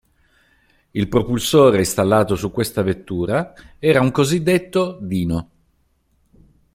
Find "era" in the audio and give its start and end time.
3.77-4.01